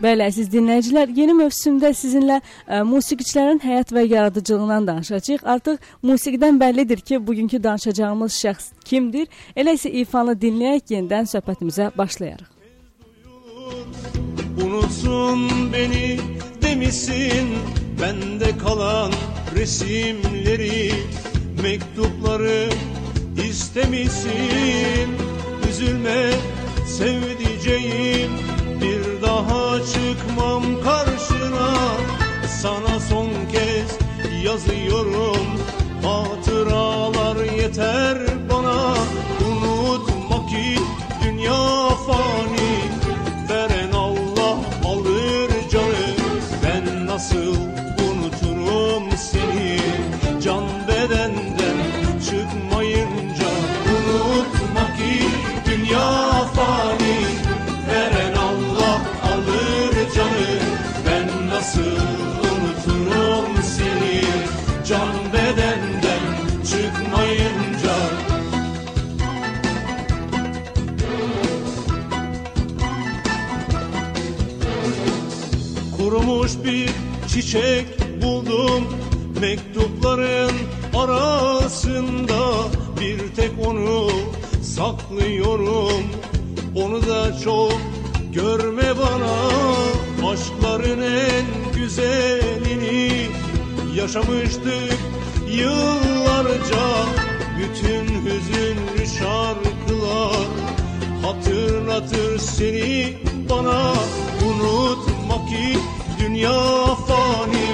[0.00, 5.42] Bəli, əziz dinləyicilər, yeni mövsümdə sizinlə ə, musiqiçilərin həyat və yaradıcılığından danışacağıq.
[5.44, 9.28] Artıq musiqidən bəllidir ki, bugünkü danışacağımız şəxs kimdir?
[9.52, 12.48] Elə isə ifanı dinləyək, yenidən söhbətimizə başlayarıq.
[14.64, 16.18] Unutsun beni
[16.62, 17.52] demişsin
[18.00, 19.12] bende kalan
[19.56, 20.92] resimleri
[21.62, 22.70] mektupları
[23.48, 25.08] istemişsin
[25.70, 26.30] üzülme
[26.86, 31.70] sevdiceğim bir daha çıkmam karşına.
[32.62, 33.98] Sana son kez
[34.44, 35.46] yazıyorum
[36.02, 38.18] Hatıralar yeter
[38.52, 38.94] bana.
[39.50, 40.78] Unutma ki
[41.24, 42.59] dünya fani
[83.40, 84.08] tek onu
[84.62, 86.02] saklıyorum.
[86.76, 87.80] Onu da çok
[88.32, 89.36] görme bana.
[90.32, 93.28] Aşkların en güzelini
[93.94, 94.98] Yaşamıştık
[95.50, 96.86] yıllarca.
[97.58, 100.46] Bütün hüzünlü şarkılar
[101.22, 103.16] Hatırlatır seni
[103.50, 103.92] bana.
[104.46, 105.78] Unutma ki
[106.18, 107.70] dünya fani.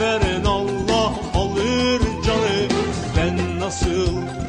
[0.00, 2.68] Veren Allah alır canı.
[3.16, 4.45] Ben nasıl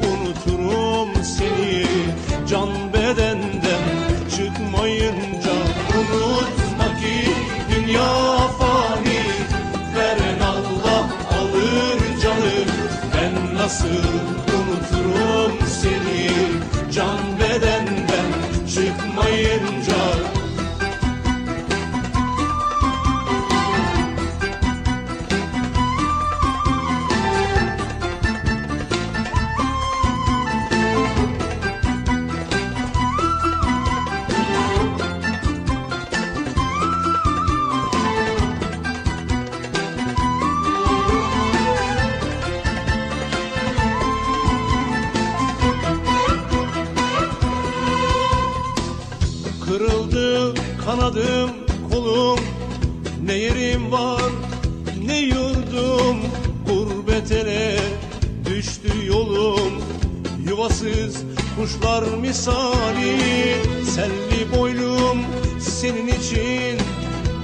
[2.48, 2.87] Can
[51.08, 51.50] kanadım
[51.92, 52.38] kolum
[53.24, 54.32] Ne yerim var
[55.06, 56.16] ne yurdum.
[56.66, 57.78] Gurbet ele
[58.44, 59.72] düştü yolum
[60.48, 61.24] Yuvasız
[61.56, 63.16] kuşlar misali.
[63.94, 65.18] Selvi boylum
[65.60, 66.78] senin için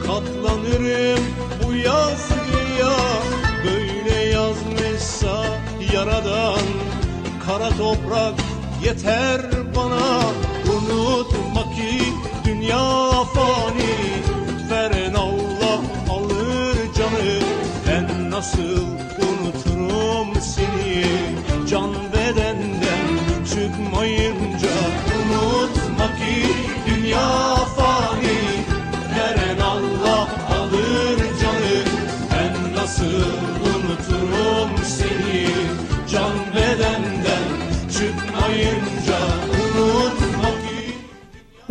[0.07, 1.25] Katlanırım
[1.63, 2.99] bu yazgıya
[3.65, 5.47] Böyle yazmışsa
[5.95, 6.61] yaradan
[7.47, 8.35] Kara toprak
[8.85, 9.44] yeter
[12.65, 13.95] dünya fani
[14.71, 15.81] Veren Allah
[16.11, 17.41] alır canı.
[17.89, 18.87] Ben nasıl
[19.19, 21.05] unuturum seni?
[21.69, 23.09] Can bedenden
[23.45, 24.75] çıkmayınca
[25.17, 26.47] Unutma ki
[26.87, 27.54] dünya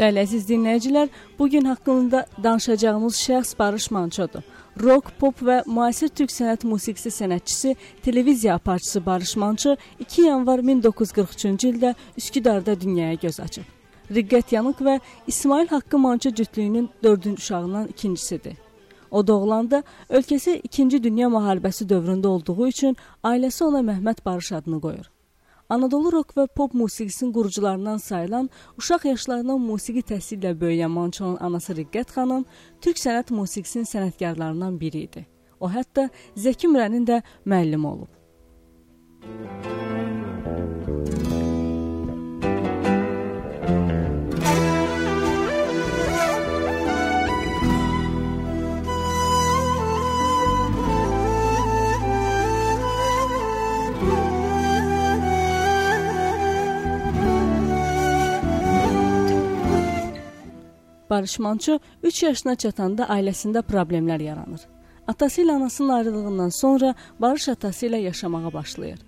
[0.04, 1.08] Bəli, əziz dinləyicilər,
[1.40, 4.42] bu gün haqqında danışacağımız şəxs Barış Mançodur.
[4.84, 11.72] Rock, pop və müasir türk sənət musiqisi sənətçisi, televiziya aparıcısı Barış Manço 2 yanvar 1943-cü
[11.72, 13.64] ildə Üsküdarda dünyaya göz açıb.
[14.12, 14.98] Riqqət Yanıq və
[15.28, 18.60] İsmail Haqqı Manço cütlüyünün 4-cü uşağından ikincisidir.
[19.12, 25.13] O doğulanda ölkəsi 2-ci Dünya müharibəsi dövründə olduğu üçün ailəsi ona Məhməd Barış adını qoyur.
[25.74, 31.74] Anadolu rock və pop musiqisinin qurucularından sayılan uşaq yaşlarından musiqi təhsili ilə böyüyən Mançonun anası
[31.80, 32.46] Riqqət xanım
[32.82, 35.26] türk sənət musiqisinin sənətkarlarından biri idi.
[35.60, 38.12] O hətta Zəki Mürənin də müəllimi olub.
[39.24, 40.43] Barış
[61.40, 64.62] Manço 3 yaşına çatanda ailəsində problemlər yaranır.
[65.08, 69.00] Atası ilə anasının ayrılığından sonra Barış atası ilə yaşamağa başlayır.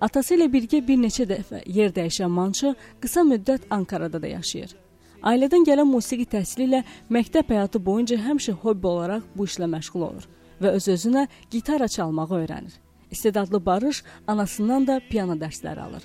[0.00, 4.74] Atası ilə birgə bir neçə dəfə yer dəyişən Manço qısa müddət Ankarada da yaşayır.
[5.22, 10.28] Ailədən gələn musiqi təhsili ilə məktəb həyatı boyunca həmişə hobbi olaraq bu işlə məşğul olur
[10.60, 12.76] və öz-özünə gitara çalmağı öyrənir.
[13.10, 16.04] İstedadlı Barış anasından da piano dərsləri alır.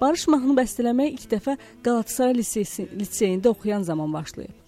[0.00, 4.59] Barış mahnı bəstələməyə ilk dəfə Qalatasaray liseysi, liseyində oxuyan zaman başlayıb.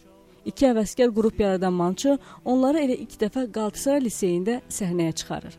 [0.44, 5.55] İki həvəskar qrup yaradan Manço onları elə ilk dəfə Qalatasaray liseyində səhnəyə çıxarır.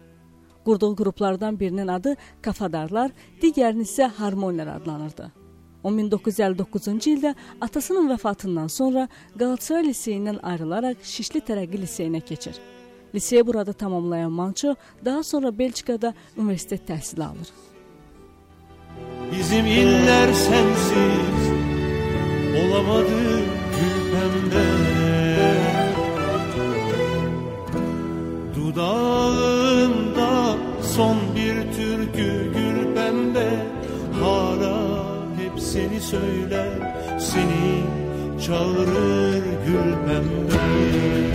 [0.66, 5.32] Qurduğu qruplardan birinin adı Kafadarlar, digərinin isə Harmoniyalar adlanırdı.
[5.84, 9.08] O 1959-cu ildə atasının vəfatından sonra
[9.40, 12.60] Qalatasaray liseyindən ayrılaraq Şişli Tərəqqi liseyinə keçir.
[13.16, 14.76] Liseyi burada tamamlayan Manço
[15.06, 17.50] daha sonra Belçikada universitet təhsili alır.
[19.32, 21.52] Bizim iller sensiz
[22.64, 23.53] olamadı
[28.76, 33.50] Dudağında son bir türkü gül pembe.
[34.22, 35.04] Hala
[35.38, 37.84] hep seni söyler Seni
[38.46, 41.33] çağırır gül pembe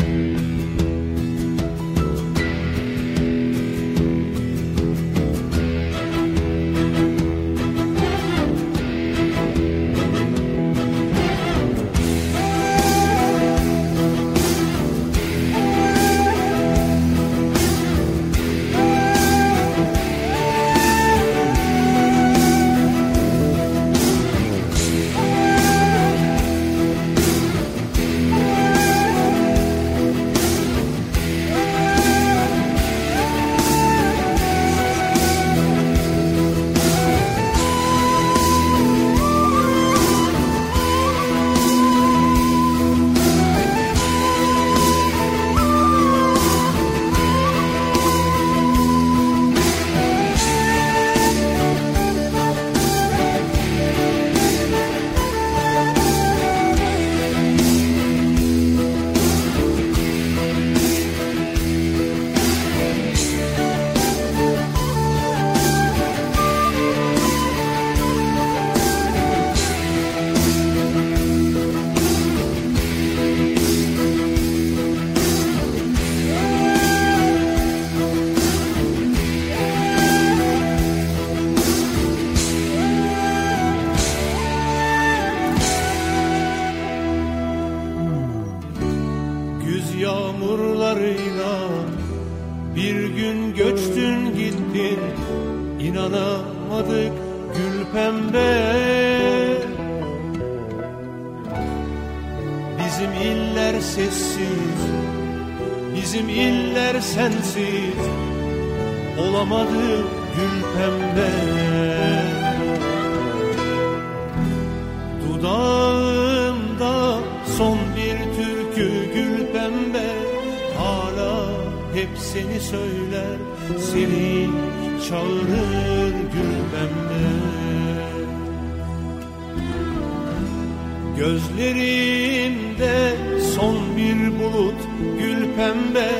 [131.18, 133.16] Gözlerimde
[133.54, 134.80] son bir bulut
[135.18, 136.10] gül pembe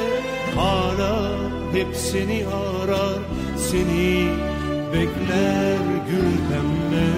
[0.57, 1.31] Hala
[1.73, 3.19] hep seni arar
[3.57, 4.29] seni
[4.93, 5.79] bekler
[6.11, 7.09] gül pembe.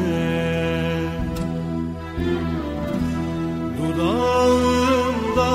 [3.78, 5.50] Dudağımda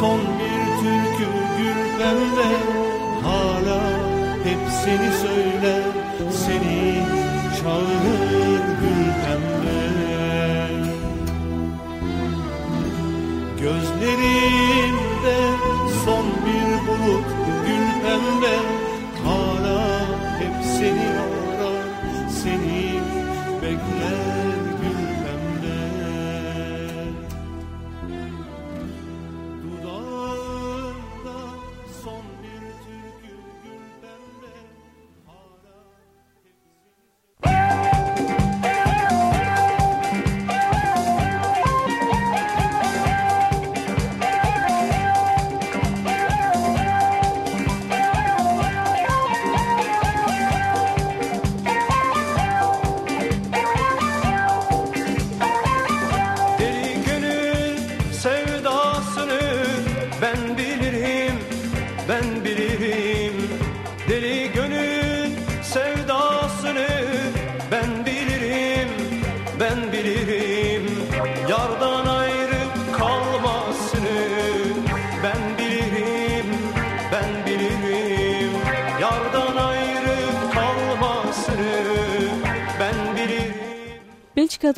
[0.00, 2.76] son bir türkü gül pembe
[4.44, 5.85] hep seni söyler
[14.06, 14.65] Lady.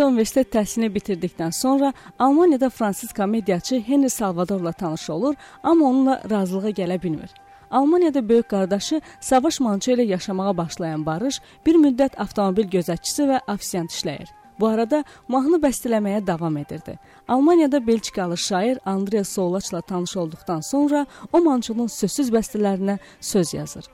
[0.09, 7.03] Universitet təhsilini bitirdikdən sonra Almaniyada fransız komediyaçı Henri Salvadorla tanış olur, amma onunla razılığa gələ
[7.03, 7.31] bilmir.
[7.71, 13.93] Almaniyada böyük qardaşı Savaş Manço ilə yaşamağa başlayan Barış bir müddət avtomobil gözətçisi və ofisiant
[13.93, 14.33] işləyir.
[14.61, 16.99] Bu arada mahnı bəstələməyə davam edirdi.
[17.29, 23.85] Almaniyada Belçikalı şair Andrea Soulaçla tanış olduqdan sonra o Mançonun sözsüz bəstələrinə söz yazır.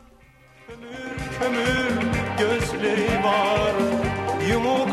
[0.66, 1.94] Kömür, kömür
[2.38, 3.75] gözleri var
[4.50, 4.83] Yumuk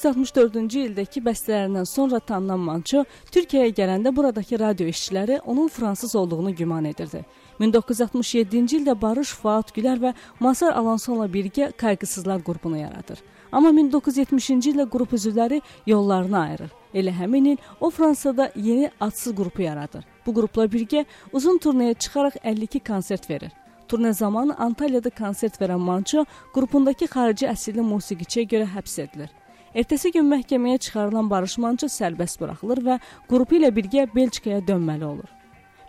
[0.00, 3.02] 1964-cü ildəki bəstələrindən sonra tanınan Manço
[3.32, 7.24] Türkiyəyə gələndə buradakı radio işçiləri onun fransız olduğunu güman edirdi.
[7.60, 13.20] 1967-ci ildə Barış Fuad Gülər və Masar Alansonla birgə Qayğısızlar qrupunu yaradır.
[13.52, 16.70] Amma 1970-ci ildə qrup üzvləri yollarını ayırır.
[16.94, 20.06] Elə həmin il o Fransada yeni adsız qrupu yaradır.
[20.26, 23.52] Bu qrupla birgə uzun turneye çıxaraq 52 konsert verir.
[23.88, 29.30] Turne zamanı Antalyada konsert verən Manço qrupundakı xarici əsilli musiqiçiyə görə həbs edilir.
[29.70, 32.94] Ertəsi gün məhkəməyə çıxarılan Barış Manço sərbəst buraxılır və
[33.30, 35.28] qrupu ilə birgə Belçikaya dönməli olur.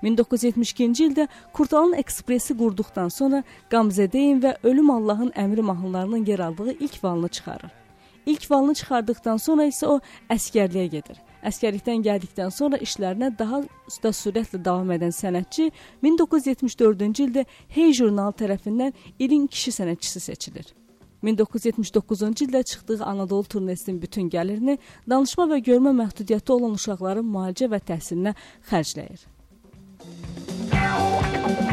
[0.06, 3.40] 1972-ci ildə Kurtalın Ekspresi qurduqdan sonra
[3.74, 7.72] Qamzədeyin və Ölüm Allahın əmri mahnılarının yer aldığı ilk valını çıxarır.
[8.26, 9.98] İlk valını çıxardıqdan sonra isə o
[10.30, 11.18] əskərliyə gedir.
[11.42, 13.64] Əskərlikdən gəldikdən sonra işlərinə daha
[14.04, 15.72] da sürətlə davam edən sənətçi
[16.04, 20.70] 1974-cü ildə Hey jurnalı tərəfindən ilin kişi sənətçisi seçilir.
[21.24, 24.78] 1979-cu ildə çıxdığı Anadolu turnesinin bütün gəlirini
[25.10, 28.34] danışma və görmə məhdudiyyəti olan uşaqların müalicə və təhsilinə
[28.72, 29.28] xərcləyir.–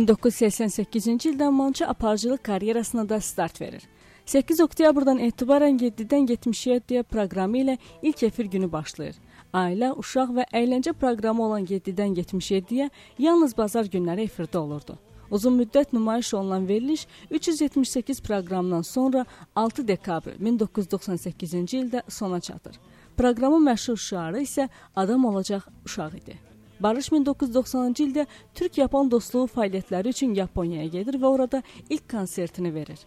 [0.00, 3.82] 1988-ci ildən Manço aparıcılıq karyerasına da start verir.
[4.26, 9.16] 8 oktyabrdan etibarən 7-dən 77-yə proqramı ilə ilk efir günü başlayır.
[9.52, 14.96] Ailə, uşaq və əyləncə proqramı olan 7-dən 77-yə yalnız bazar günləri efirdə olurdu.
[15.30, 19.24] Uzun müddət nümayiş olunan veriliş 378 proqramdan sonra
[19.56, 22.78] 6 dekabr 1998-ci ildə sona çatır.
[23.16, 26.49] Proqramın məşhur şüarı isə adam olacaq uşaq idi.
[26.80, 32.98] Barış 1990-cı ildə Türk-Yapon dostluğu fəaliyyətləri üçün Yaponiyaya gedir və orada ilk konsertini verir.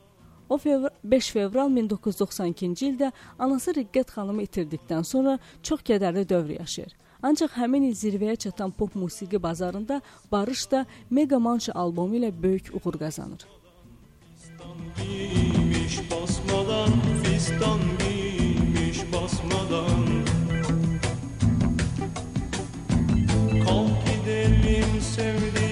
[0.50, 6.94] O fevr 5 fevral 1992-ci ildə anası Riqqət xanımı itirdikdən sonra çox kədərli dövr yaşayır.
[7.24, 10.01] Ancaq həmin il zirvəyə çatan pop musiqi bazarında
[10.32, 13.48] Barış da Mega Mancha albomu ilə böyük uğur qazanır.
[14.98, 16.92] Giymiş basmadan
[17.24, 20.03] fistan giymiş basmadan
[25.20, 25.62] every day.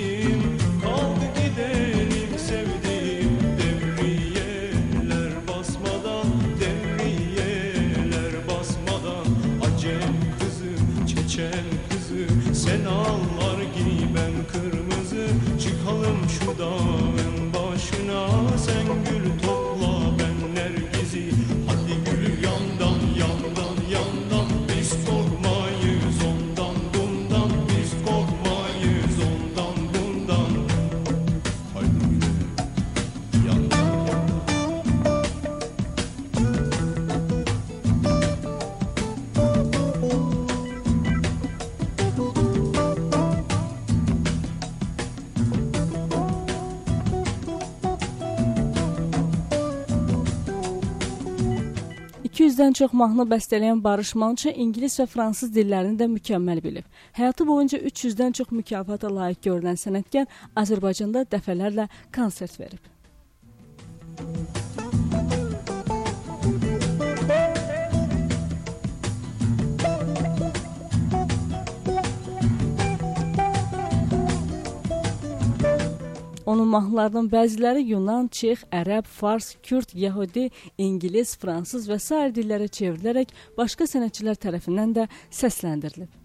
[52.62, 56.86] 200-dən çox mahnı bəstələyən Barış Manço ingilis və fransız dillərini də mükəmməl bilib.
[57.18, 60.30] Həyatı boyunca 300-dən çox mükafata layiq görülən sənətkar
[60.62, 62.86] Azərbaycanda dəfələrlə konsert verib.
[76.72, 80.46] Onun mahnılarının bəziləri Yunan, Çex, Ərəb, Fars, Kürd, Yəhudi,
[80.80, 86.21] İngilis, Fransız və sair dillərə çevrilərək başqa sənətçilər tərəfindən də səsləndirilib.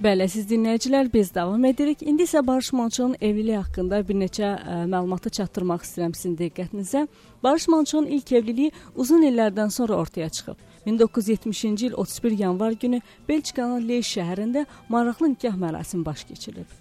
[0.00, 2.00] Bəli, siz dinləyicilər, biz davam edirik.
[2.00, 7.02] İndi isə Barış Manço'nun evliliyi haqqında bir neçə ə, məlumatı çatdırmaq istəyirəm sizin diqqətinizə.
[7.44, 10.56] Barış Manço'nun ilk evliliyi uzun illərdən sonra ortaya çıxıb.
[10.86, 16.72] 1970-ci il 31 yanvar günü Belçikanın Ley şəhərində maraqlı nikah mərasimi baş keçirilib.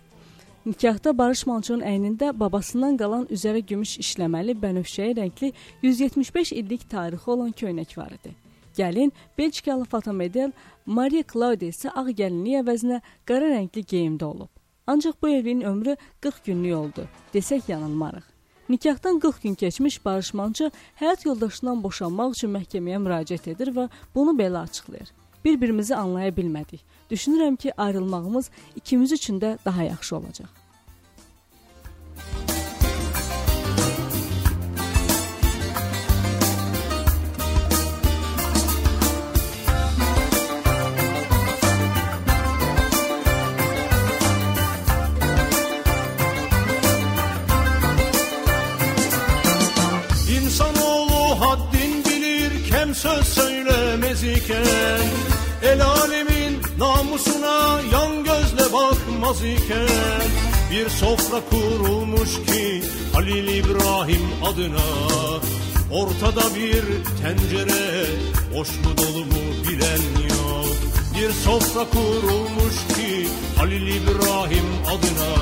[0.65, 5.51] Nikahda Barış Manço'nun əynində babasından qalan üzərə gümüş işləməli bənövşəyi rəngli
[5.81, 8.31] 175 illik tarixi olan köynək var idi.
[8.77, 10.51] Gəlin Belçikalı fotomodel
[10.85, 14.49] Maria Claudia isə ağ gəlinlik əvəzinə qara rəngli geyimdə olub.
[14.87, 17.07] Ancaq bu evliliyin ömrü 40 günlük oldu.
[17.33, 18.23] Desək yanılmarıq.
[18.69, 24.37] Nikahdan 40 gün keçmiş Barış Manço həyat yoldaşından boşanmaq üçün məhkəməyə müraciət edir və bunu
[24.37, 25.09] belə açıqlayır.
[25.45, 26.81] Bir-birimizi anlaya bilmədik.
[27.11, 30.49] Düşünürəm ki, ayrılmağımız ikimiz üçün də daha yaxşı olacaq.
[59.29, 60.29] Bakmaz iken
[60.71, 62.81] Bir sofra kurulmuş ki
[63.13, 64.87] Halil İbrahim adına
[65.91, 66.83] Ortada bir
[67.21, 68.05] tencere
[68.55, 70.69] boş mu dolu mu bilen yok.
[71.17, 75.33] Bir sofra kurulmuş ki Halil İbrahim adına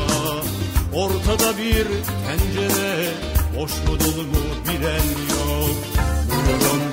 [0.94, 1.88] Ortada bir
[2.28, 3.10] tencere
[3.58, 5.78] boş mu dolu mu bilen yok.
[6.30, 6.87] Buyurun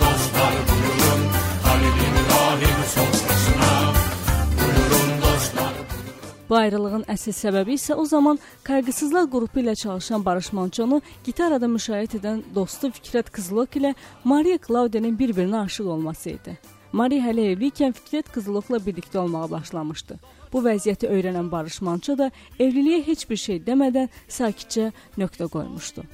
[6.48, 12.18] Bu ayrılığın əsl səbəbi isə o zaman Qayğısızlar qrupu ilə çalışan Barış Mançonu gitarada müşayiət
[12.20, 16.58] edən dostu Fikrət Qızılok ilə Maria Claudia'nın bir-birinə aşiq olması idi.
[16.92, 20.18] Maria hələ evli ikən Fikrət Qızılokla birlikdə olmağa başlamışdı.
[20.52, 26.04] Bu vəziyyəti öyrənən Barış Manço da evliliyə heç bir şey demədən sakitcə nöqtə qoymuşdu.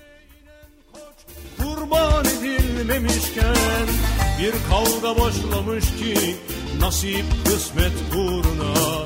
[1.62, 3.86] kurban edilmemişken
[4.38, 6.36] bir kavga başlamış ki
[6.80, 8.99] nasip kısmet uğruna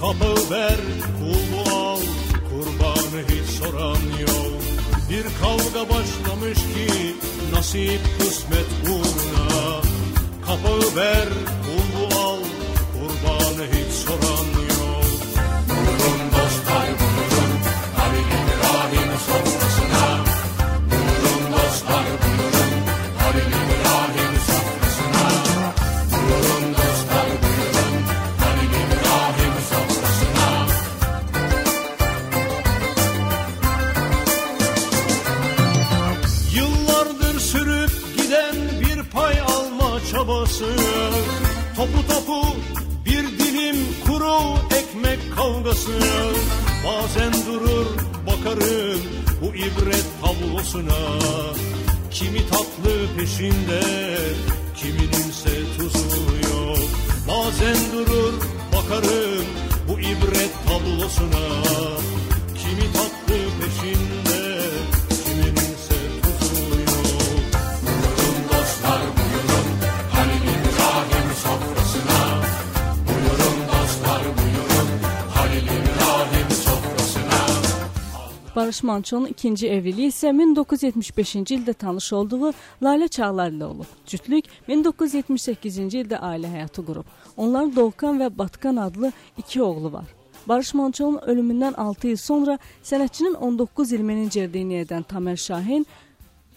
[0.00, 0.76] kapı ver
[1.18, 2.00] kulu al
[2.50, 4.60] kurbanı hiç soran yok.
[5.10, 7.14] Bir kavga başlamış ki
[7.52, 9.80] nasip kısmet uğruna.
[10.46, 11.28] Kapı ver
[11.64, 12.38] kulu al
[12.92, 14.69] kurbanı hiç soran yok
[78.90, 83.90] Mançonun ikinci evliliyi isə 1975-ci ildə tanış olduğu Lalə Çağlar ilə olub.
[84.06, 87.06] Cütlük 1978-ci ildə ailə həyatı qurub.
[87.36, 90.08] Onların Doğukan və Batkan adlı iki oğlu var.
[90.48, 95.86] Barış Mançonun ölümündən 6 il sonra sənətçinin 19 il menecerliyini edən Tamer Şahin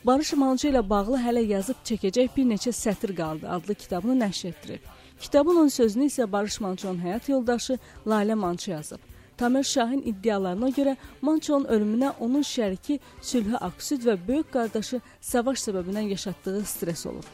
[0.05, 4.91] Barış Manço ilə bağlı hələ yazıb çəkəcək bir neçə sətir qaldı adlı kitabını nəşr etdirib.
[5.19, 9.12] Kitabın ön sözünü isə Barış Mançonun həyat yoldaşı Lalə Manço yazıb.
[9.37, 16.13] Tamer Şahin iddialarına görə Mançonun ölümünə onun şəriki Sülhə Aksüd və böyük qardaşı savaş səbəbindən
[16.15, 17.25] yaşatdığı stres olub.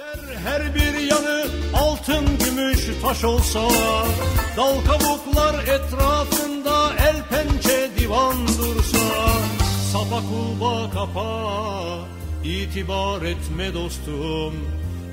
[0.00, 1.44] Der her bir yanı
[1.76, 3.60] altın gümüş taş olsa
[4.56, 8.98] Dal kabuklar etrafında el pençe divan dursa
[9.92, 11.28] Sapa kulba kapa
[12.44, 14.54] itibar etme dostum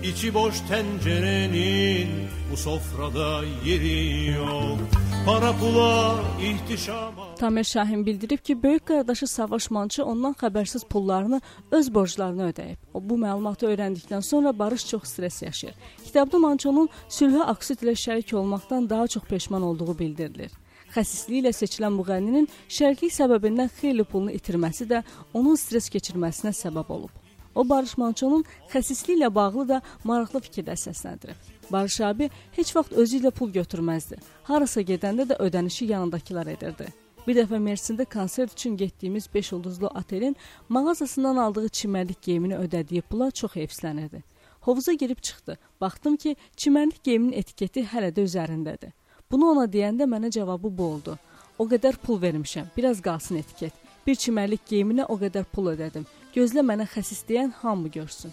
[0.03, 2.09] İçi boş tencerenin
[2.51, 4.79] bu sofrada yeri yok
[5.27, 11.93] Para pula ihtişama Tamer Şahin bildirib ki, böyük qardaşı Savaş Manço ondan xəbərsiz pullarını öz
[11.93, 12.77] borclarını ödəyib.
[12.93, 15.75] O bu məlumatı öyrəndikdən sonra Barış çox stres yaşayır.
[16.05, 20.51] Kitabda Mançonun Sülhə Aksüd ilə şərik olmaqdan daha çox peşman olduğu bildirilir.
[20.95, 27.11] Xəsisliyi ilə seçilən müğənninin şəriklik səbəbindən xeyli pulunu itirməsi də onun stres keçirməsinə səbəb olub.
[27.55, 31.56] O Barış Mançonun xəsisliyi ilə bağlı da maraqlı fikirlər səsləndirib.
[31.71, 34.17] Barış abi heç vaxt özü ilə pul götürməzdi.
[34.43, 36.87] Harasa gedəndə də ödənişi yanındakılar edirdi.
[37.27, 40.35] Bir dəfə Mersində konsert üçün getdiyimiz 5 ulduzlu otelin
[40.69, 44.21] mağazasından aldığı çimərlik geyimini ödədiyi pula çox heyfslənirdi.
[44.61, 45.57] Hovuza girib çıxdı.
[45.81, 48.91] Baxdım ki, çimərlik geyiminin etiketi hələ də üzərindədir.
[49.31, 51.17] Bunu ona deyəndə mənə cavabı bu oldu.
[51.59, 53.73] O qədər pul vermişəm, biraz qalsın etiket.
[54.07, 56.05] Bir çimərlik geyiminə o qədər pul ödədim.
[56.35, 58.31] Gözlə mənə xəsis deyən hamı görsün.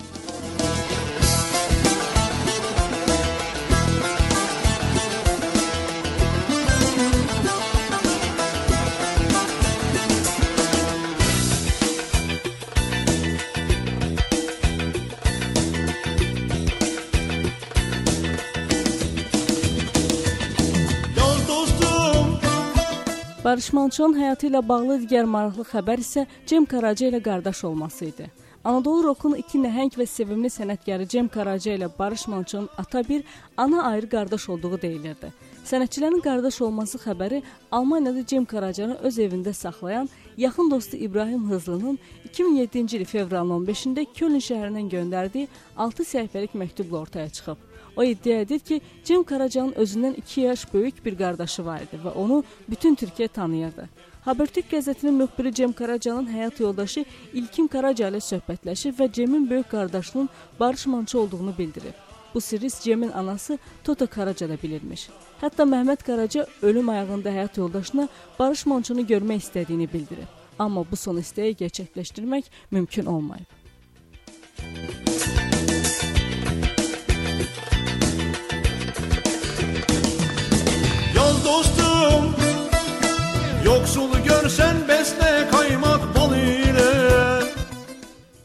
[0.00, 0.65] Yaz
[23.72, 28.26] Mançonun həyatı ilə bağlı digər maraqlı xəbər isə Cem Karaca ilə qardaş olması idi.
[28.66, 33.22] Anadolu Rock'un iki nəhəng və sevimli sənətkarı Cem Karaca ilə Barış Mançonun ata bir,
[33.56, 35.30] ana ayrı qardaş olduğu deyilirdi.
[35.66, 41.98] Sənətçilərin qardaş olması xəbəri Almaniyada Cem Karacanı öz evində saxlayan yaxın dostu İbrahim Hızlının
[42.28, 47.65] 2007-ci il fevralın 15-də Köln şəhərindən göndərdiyi 6 səhifəlik məktubla ortaya çıxıb.
[47.96, 52.12] O iddia edir ki, Cem Karacanın özündən 2 yaş böyük bir qardaşı var idi və
[52.12, 53.88] onu bütün Türkiyə tanıyırdı.
[54.24, 60.28] Habertürk qəzetinin müxbiri Cem Karacanın həyat yoldaşı İlkim Karaca ilə söhbətləşib və Cemin böyük qardaşının
[60.60, 61.94] Barış Mançı olduğunu bildirib.
[62.34, 65.08] Bu sirri Cem'in anası Toto Karaca da bilirmiş.
[65.40, 70.28] Hətta Məhməd Karaca ölüm ayağında həyat yoldaşına Barış Mançonu görmək istədiyini bildirib.
[70.58, 73.46] Amma bu son istəyi gerçəkləşdirmək mümkün olmayıb.
[84.46, 87.46] Yoksulu görsen besle kaymak bal ile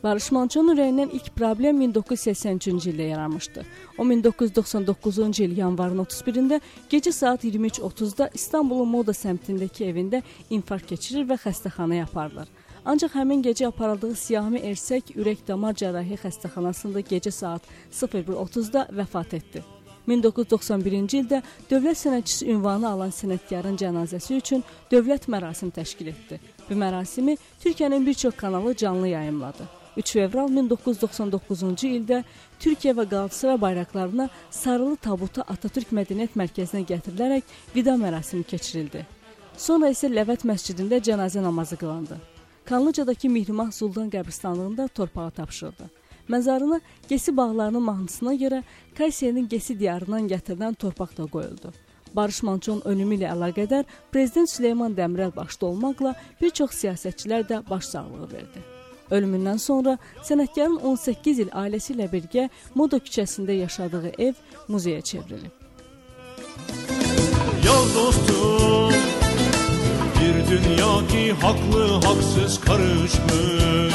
[0.04, 3.66] Barış Mançonun ürəyindən ilk problem 1983-cü ildə yaranmışdı.
[3.98, 6.60] O 1999-cu il yanvarın 31-də
[6.92, 12.48] gecə saat 23:30-da İstanbulun Moda səmtindəki evində infarkt keçirir və xəstəxanaya aparılır.
[12.86, 17.62] Ancaq həmin gecə aparıldığı Siyami Ersək ürək-damar cərrahi xəstəxanasında gecə saat
[17.92, 19.64] 01:30-da vəfat etdi.
[20.08, 26.40] 1991-ci ildə dövlət sənətçisi ünvanı alan sənətkarın cənazəsi üçün dövlət mərasim təşkil etdi.
[26.70, 29.68] Bu mərasimi Türkiyənin bir çox kanalı canlı yayımladı.
[29.98, 32.24] 3 fevral 1999-cu ildə
[32.60, 39.06] Türkiyə və Qalatasaray bayraqlarına sarılı tabuta Atatürk Mədəniyyət Mərkəzinə gətirilərək vida mərasimi keçirildi.
[39.58, 42.18] Sonra isə Ləvət məscidində cənazə namazı qılındı.
[42.66, 46.01] Kanlıcadakı Mihrimah Zuldan qəbristanlığında torpağa tapşırıldı.
[46.32, 48.64] Məzarına Gesi bağlarının mahnısına görə
[48.98, 51.74] Kayseri'nin Gesi diyarından gətirilən torpaq da qoyuldu.
[52.16, 58.32] Barış Mançonun ölümü ilə əlaqədar prezident Süleyman Dəmirəl başda olmaqla bir çox siyasətçilər də başsağlığı
[58.32, 58.64] verdi.
[59.12, 64.34] Ölümündən sonra sənətkarın 18 il ailəsi ilə birgə Moda küçəsində yaşadığı ev
[64.70, 65.52] muzeyə çevrilib.
[67.66, 68.94] Yaz dostum
[70.22, 73.94] Bir dünya ki haklı haksız karışmış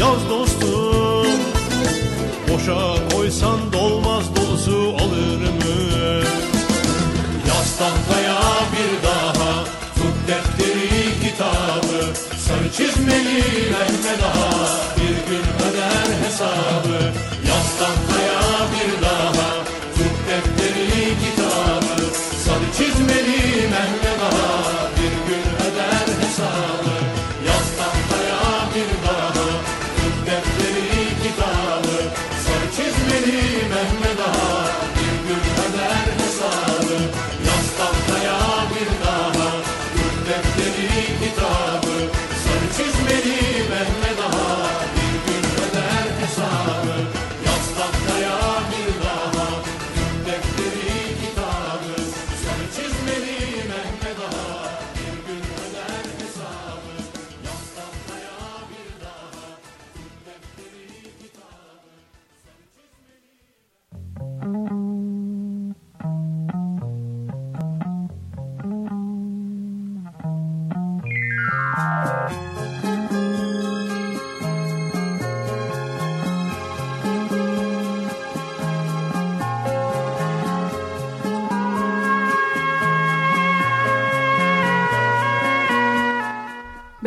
[0.00, 0.83] Yaz dostum
[2.54, 5.53] Boşa koysan dolmaz dolusu alırmış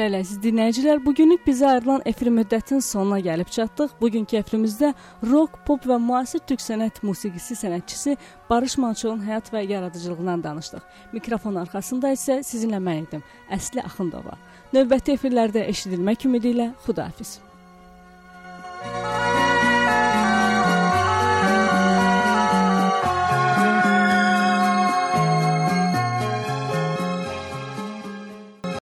[0.08, 3.98] Belə, siz dinləyicilər, bugünlük bizə ayrılan efir müddətinin sonuna gəlib çatdıq.
[4.00, 4.94] Bugünkü efirimizdə
[5.28, 8.14] rock, pop və müasir türk sənət musiqisi sənətçisi
[8.48, 10.86] Barış Mançovun həyat və yaradıcılığından danışdıq.
[11.12, 14.38] Mikrofon arxasında isə sizinlə mən idim, Əsli Axundova.
[14.72, 17.42] Növbəti efirlərdə eşidilmək ümidi ilə Xudahafiz.